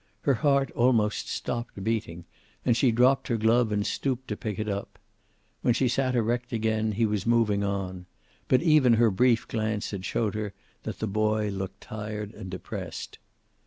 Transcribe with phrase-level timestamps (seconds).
[0.21, 2.25] Her heart almost stopped beating,
[2.65, 4.97] and she dropped her glove and stooped to pick it up.
[5.61, 8.07] When she sat erect again he was moving on.
[8.47, 13.19] But even her brief glance had showed her that the boy looked tired and depressed.